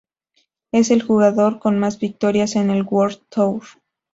Es 0.71 0.89
el 0.89 1.03
jugador 1.03 1.59
con 1.59 1.77
más 1.77 1.99
victorias 1.99 2.55
en 2.55 2.71
el 2.71 2.81
World 2.81 3.19
Tour. 3.29 3.61